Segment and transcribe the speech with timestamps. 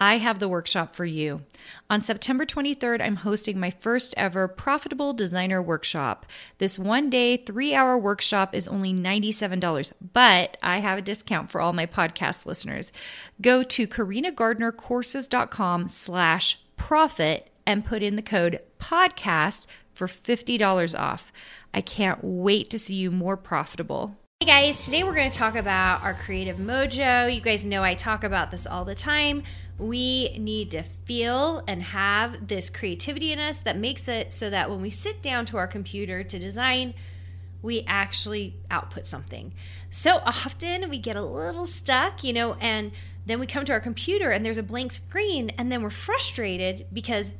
[0.00, 1.42] I have the workshop for you.
[1.90, 6.24] On September 23rd, I'm hosting my first ever Profitable Designer Workshop.
[6.58, 11.60] This one day, three hour workshop is only $97, but I have a discount for
[11.60, 12.92] all my podcast listeners.
[13.40, 21.32] Go to karinagardnercourses.com slash profit and put in the code podcast for $50 off.
[21.74, 24.16] I can't wait to see you more profitable.
[24.40, 27.34] Hey guys, today we're going to talk about our creative mojo.
[27.34, 29.42] You guys know I talk about this all the time
[29.78, 34.68] we need to feel and have this creativity in us that makes it so that
[34.70, 36.94] when we sit down to our computer to design,
[37.62, 39.52] we actually output something.
[39.90, 42.92] So often we get a little stuck, you know, and
[43.26, 46.86] then we come to our computer and there's a blank screen, and then we're frustrated
[46.92, 47.32] because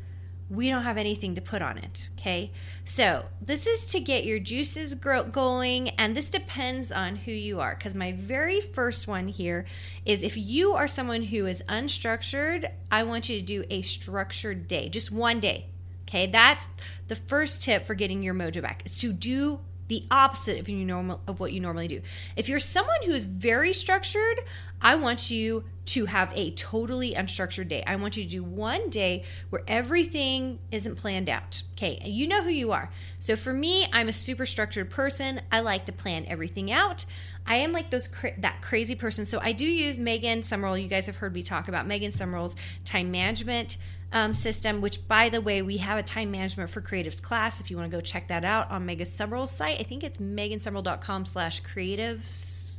[0.51, 2.09] we don't have anything to put on it.
[2.19, 2.53] Okay.
[2.85, 7.75] So, this is to get your juices going, and this depends on who you are.
[7.75, 9.67] Because my very first one here
[10.07, 14.69] is if you are someone who is unstructured, I want you to do a structured
[14.69, 15.67] day, just one day.
[16.09, 16.27] Okay.
[16.27, 16.67] That's
[17.09, 20.84] the first tip for getting your mojo back is to do the opposite of you
[20.84, 22.00] normal of what you normally do.
[22.36, 24.39] If you're someone who is very structured,
[24.81, 27.83] I want you to have a totally unstructured day.
[27.86, 31.62] I want you to do one day where everything isn't planned out.
[31.72, 32.91] Okay, you know who you are.
[33.19, 35.41] So for me, I'm a super structured person.
[35.50, 37.06] I like to plan everything out.
[37.49, 39.25] I am like those cra- that crazy person.
[39.25, 40.81] So I do use Megan Sumrell.
[40.81, 43.79] You guys have heard me talk about Megan Sumrell's time management
[44.13, 47.59] um, system, which by the way, we have a time management for creatives class.
[47.59, 50.19] If you want to go check that out on Megan Sumrell's site, I think it's
[50.19, 52.77] megansumrell.com slash creatives,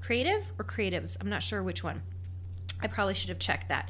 [0.00, 1.16] creative or creatives.
[1.20, 2.02] I'm not sure which one.
[2.80, 3.88] I probably should have checked that.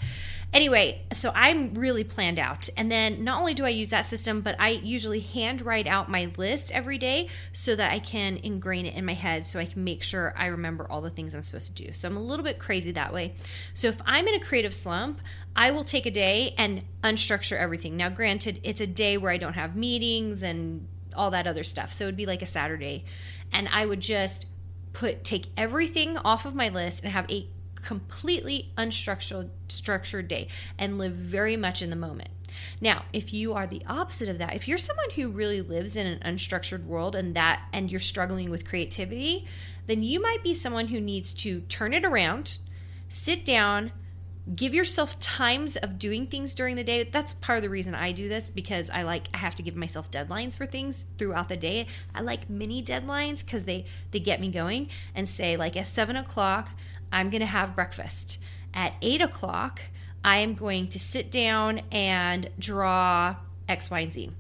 [0.53, 2.69] Anyway, so I'm really planned out.
[2.77, 6.11] And then not only do I use that system, but I usually hand write out
[6.11, 9.65] my list every day so that I can ingrain it in my head so I
[9.65, 11.95] can make sure I remember all the things I'm supposed to do.
[11.95, 13.35] So I'm a little bit crazy that way.
[13.73, 15.21] So if I'm in a creative slump,
[15.57, 17.97] I will take a day and unstructure everything.
[17.97, 21.95] Now, granted, it's a day where I don't have meetings and all that other stuff.
[21.95, 23.07] So it'd be like a Saturday.
[23.53, 24.47] And I would just
[24.93, 27.49] put take everything off of my list and have a
[27.83, 30.49] completely unstructured structured day
[30.79, 32.31] and live very much in the moment.
[32.81, 36.07] Now, if you are the opposite of that, if you're someone who really lives in
[36.07, 39.47] an unstructured world and that and you're struggling with creativity,
[39.87, 42.59] then you might be someone who needs to turn it around,
[43.09, 43.93] sit down,
[44.57, 48.11] give yourself times of doing things during the day that's part of the reason i
[48.11, 51.57] do this because i like i have to give myself deadlines for things throughout the
[51.57, 55.87] day i like mini deadlines because they they get me going and say like at
[55.87, 56.71] seven o'clock
[57.13, 58.39] I'm going to have breakfast.
[58.75, 59.81] At eight o'clock,
[60.25, 63.37] I am going to sit down and draw
[63.69, 64.31] X, Y, and Z.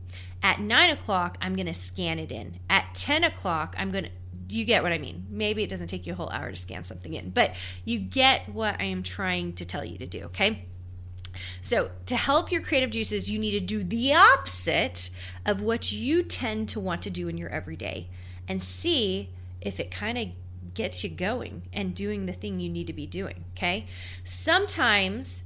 [0.42, 2.58] At nine o'clock, I'm going to scan it in.
[2.68, 4.10] At 10 o'clock, I'm going to
[4.48, 5.26] you get what I mean.
[5.30, 8.48] Maybe it doesn't take you a whole hour to scan something in, but you get
[8.48, 10.66] what I am trying to tell you to do, okay?
[11.62, 15.08] So, to help your creative juices, you need to do the opposite
[15.46, 18.08] of what you tend to want to do in your everyday
[18.46, 19.30] and see
[19.62, 20.28] if it kind of
[20.74, 23.44] gets you going and doing the thing you need to be doing.
[23.56, 23.86] Okay.
[24.24, 25.44] Sometimes,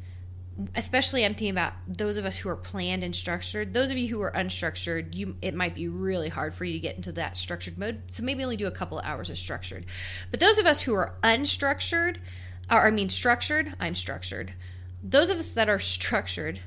[0.75, 3.75] especially I'm thinking about those of us who are planned and structured.
[3.75, 6.79] Those of you who are unstructured, you it might be really hard for you to
[6.79, 8.03] get into that structured mode.
[8.11, 9.87] So maybe only do a couple of hours of structured.
[10.31, 12.19] But those of us who are unstructured,
[12.71, 14.55] or I mean structured, I'm structured.
[15.03, 16.61] Those of us that are structured,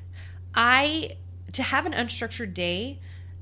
[0.54, 1.16] I
[1.52, 3.00] to have an unstructured day,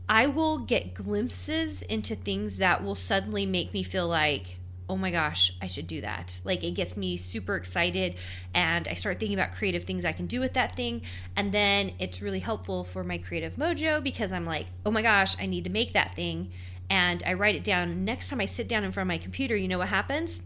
[0.09, 4.58] I will get glimpses into things that will suddenly make me feel like
[4.89, 6.41] oh my gosh, I should do that.
[6.45, 8.15] Like it gets me super excited
[8.55, 11.03] and I start thinking about creative things I can do with that thing.
[11.37, 15.37] And then it's really helpful for my creative mojo because I'm like, oh my gosh,
[15.41, 16.51] I need to make that thing.
[16.91, 18.05] And I write it down.
[18.05, 20.43] Next time I sit down in front of my computer, you know what happens?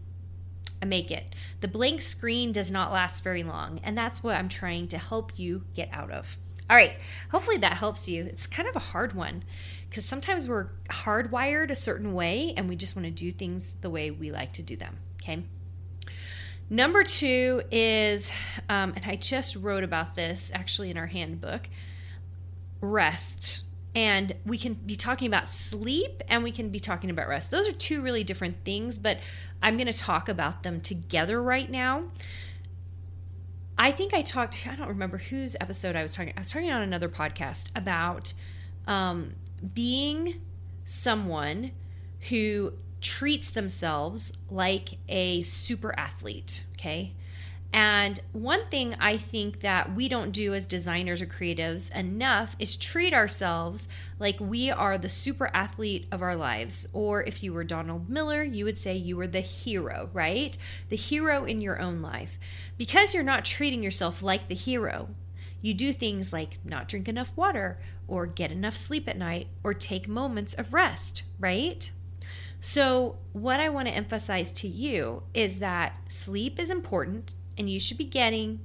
[0.81, 1.33] I make it.
[1.61, 3.79] The blank screen does not last very long.
[3.83, 6.37] And that's what I'm trying to help you get out of.
[6.69, 6.93] All right,
[7.29, 8.23] hopefully that helps you.
[8.23, 9.43] It's kind of a hard one
[9.93, 13.91] because sometimes we're hardwired a certain way and we just want to do things the
[13.91, 14.97] way we like to do them.
[15.21, 15.43] Okay.
[16.67, 18.31] Number two is,
[18.69, 21.69] um, and I just wrote about this actually in our handbook
[22.81, 23.61] rest.
[23.93, 27.51] And we can be talking about sleep and we can be talking about rest.
[27.51, 29.19] Those are two really different things, but
[29.61, 32.05] I'm going to talk about them together right now
[33.75, 36.31] I think I talked, I don't remember whose episode I was talking.
[36.37, 38.33] I was talking on another podcast about
[38.87, 39.33] um,
[39.73, 40.41] being
[40.85, 41.71] someone
[42.29, 47.13] who treats themselves like a super athlete, okay?
[47.73, 52.75] And one thing I think that we don't do as designers or creatives enough is
[52.75, 53.87] treat ourselves
[54.19, 56.85] like we are the super athlete of our lives.
[56.93, 60.55] Or if you were Donald Miller, you would say you were the hero, right?
[60.89, 62.37] The hero in your own life.
[62.77, 65.09] Because you're not treating yourself like the hero,
[65.59, 69.73] you do things like not drink enough water, or get enough sleep at night, or
[69.73, 71.91] take moments of rest, right?
[72.61, 77.79] So, what I want to emphasize to you is that sleep is important and you
[77.79, 78.61] should be getting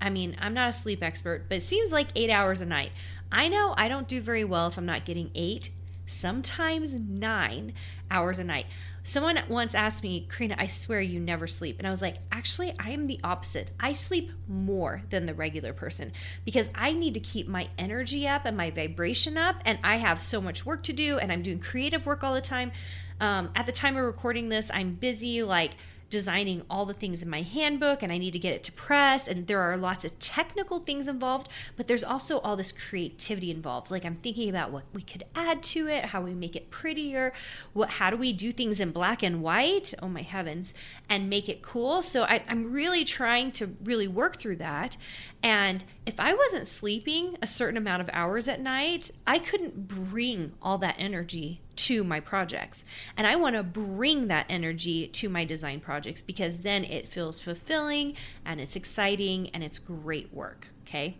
[0.00, 2.92] I mean, I'm not a sleep expert, but it seems like 8 hours a night.
[3.30, 5.70] I know I don't do very well if I'm not getting 8,
[6.06, 7.74] sometimes 9
[8.10, 8.66] hours a night.
[9.02, 11.78] Someone once asked me, Karina, I swear you never sleep.
[11.78, 13.70] And I was like, actually, I am the opposite.
[13.80, 16.12] I sleep more than the regular person
[16.44, 19.56] because I need to keep my energy up and my vibration up.
[19.64, 22.40] And I have so much work to do and I'm doing creative work all the
[22.40, 22.72] time.
[23.20, 25.72] Um, at the time of recording this, I'm busy like
[26.10, 29.28] designing all the things in my handbook and I need to get it to press
[29.28, 33.90] and there are lots of technical things involved, but there's also all this creativity involved.
[33.90, 37.32] Like I'm thinking about what we could add to it, how we make it prettier,
[37.72, 39.94] what how do we do things in black and white?
[40.02, 40.74] Oh my heavens,
[41.08, 42.02] and make it cool.
[42.02, 44.96] So I, I'm really trying to really work through that.
[45.42, 50.52] And if I wasn't sleeping a certain amount of hours at night, I couldn't bring
[50.60, 52.84] all that energy to my projects.
[53.16, 57.40] And I want to bring that energy to my design projects because then it feels
[57.40, 60.68] fulfilling and it's exciting and it's great work.
[60.82, 61.16] Okay.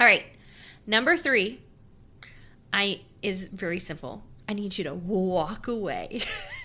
[0.00, 0.24] All right.
[0.86, 1.60] Number three,
[2.72, 4.22] I is very simple.
[4.48, 6.22] I need you to walk away.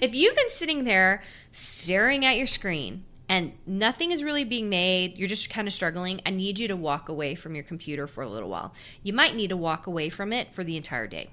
[0.00, 1.22] if you've been sitting there
[1.52, 6.20] staring at your screen and nothing is really being made, you're just kind of struggling,
[6.24, 8.72] I need you to walk away from your computer for a little while.
[9.02, 11.30] You might need to walk away from it for the entire day.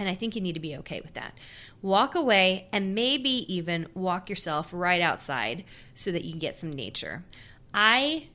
[0.00, 1.34] And I think you need to be okay with that.
[1.82, 5.62] Walk away and maybe even walk yourself right outside
[5.94, 7.22] so that you can get some nature.
[7.74, 8.28] I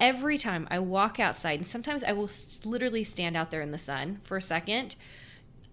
[0.00, 2.30] every time I walk outside, and sometimes I will
[2.64, 4.96] literally stand out there in the sun for a second,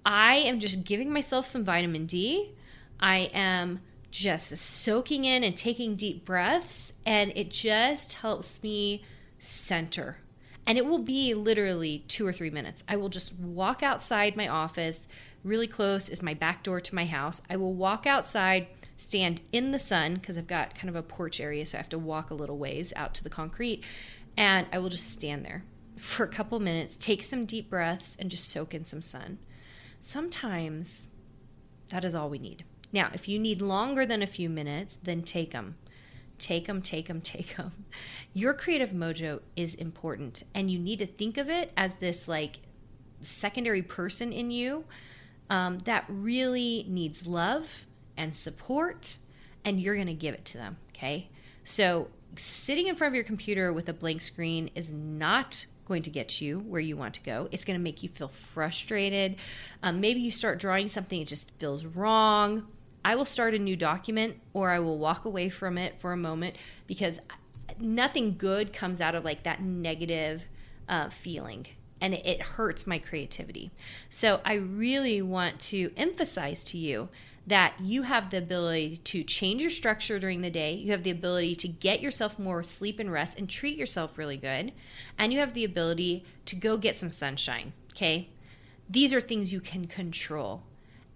[0.06, 2.52] I am just giving myself some vitamin D.
[3.00, 3.80] I am
[4.12, 9.02] just soaking in and taking deep breaths, and it just helps me
[9.40, 10.18] center.
[10.68, 12.84] And it will be literally two or three minutes.
[12.90, 15.08] I will just walk outside my office,
[15.44, 17.42] really close is my back door to my house.
[17.50, 18.68] I will walk outside,
[18.98, 21.90] stand in the sun because I've got kind of a porch area, so I have
[21.90, 23.81] to walk a little ways out to the concrete,
[24.36, 25.64] and I will just stand there
[25.96, 29.40] for a couple minutes, take some deep breaths, and just soak in some sun.
[30.02, 31.08] Sometimes
[31.90, 32.66] that is all we need.
[32.92, 35.75] Now, if you need longer than a few minutes, then take them.
[36.39, 37.86] Take them, take them, take them.
[38.34, 42.60] Your creative mojo is important, and you need to think of it as this like
[43.22, 44.86] secondary person in you
[45.50, 47.86] um, that really needs love
[48.16, 49.18] and support,
[49.63, 50.78] and you're going to give it to them.
[50.95, 51.30] Okay.
[51.63, 56.10] So, sitting in front of your computer with a blank screen is not going to
[56.10, 57.48] get you where you want to go.
[57.51, 59.38] It's going to make you feel frustrated.
[59.81, 62.68] Um, maybe you start drawing something, it just feels wrong.
[63.04, 66.18] I will start a new document or I will walk away from it for a
[66.18, 66.56] moment
[66.88, 67.20] because
[67.80, 70.46] nothing good comes out of like that negative
[70.90, 71.68] uh, feeling
[72.00, 73.71] and it hurts my creativity.
[74.10, 77.10] So I really want to emphasize to you
[77.48, 80.74] that you have the ability to change your structure during the day.
[80.74, 84.38] You have the ability to get yourself more sleep and rest and treat yourself really
[84.38, 84.74] good.
[85.18, 87.71] And you have the ability to go get some sunshine.
[87.94, 88.30] Okay.
[88.90, 90.64] These are things you can control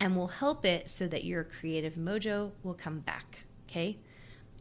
[0.01, 3.43] and will help it so that your creative mojo will come back.
[3.69, 3.99] Okay.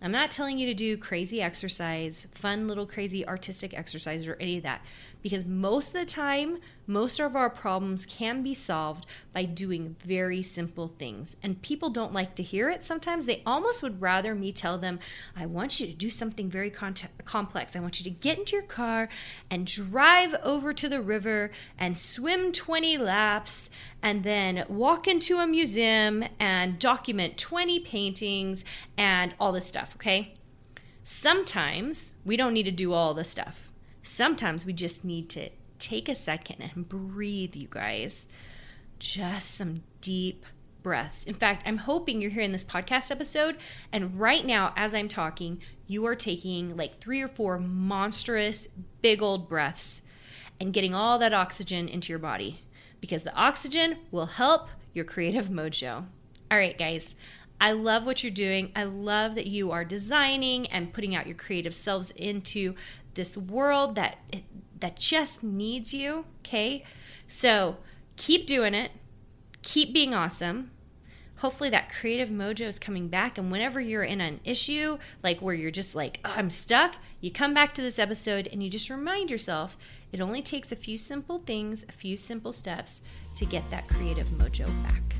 [0.02, 4.58] I'm not telling you to do crazy exercise, fun little crazy artistic exercises or any
[4.58, 4.82] of that
[5.22, 10.42] because most of the time, most of our problems can be solved by doing very
[10.42, 11.36] simple things.
[11.42, 12.84] And people don't like to hear it.
[12.84, 14.98] Sometimes they almost would rather me tell them,
[15.36, 17.76] I want you to do something very con- complex.
[17.76, 19.08] I want you to get into your car
[19.50, 23.70] and drive over to the river and swim 20 laps
[24.02, 28.64] and then walk into a museum and document 20 paintings
[28.96, 30.34] and all this stuff, okay?
[31.04, 33.69] Sometimes we don't need to do all the stuff
[34.02, 38.26] sometimes we just need to take a second and breathe, you guys.
[38.98, 40.44] Just some deep
[40.82, 41.24] breaths.
[41.24, 43.56] In fact, I'm hoping you're hearing this podcast episode,
[43.92, 48.68] and right now, as I'm talking, you are taking like three or four monstrous,
[49.02, 50.02] big old breaths
[50.60, 52.62] and getting all that oxygen into your body
[53.00, 56.04] because the oxygen will help your creative mojo.
[56.50, 57.16] All right, guys,
[57.60, 58.72] I love what you're doing.
[58.74, 62.74] I love that you are designing and putting out your creative selves into
[63.14, 64.18] this world that
[64.78, 66.84] that just needs you, okay?
[67.28, 67.76] So,
[68.16, 68.92] keep doing it.
[69.62, 70.70] Keep being awesome.
[71.36, 75.54] Hopefully that creative mojo is coming back and whenever you're in an issue like where
[75.54, 78.90] you're just like, oh, "I'm stuck," you come back to this episode and you just
[78.90, 79.78] remind yourself
[80.12, 83.02] it only takes a few simple things, a few simple steps
[83.36, 85.19] to get that creative mojo back.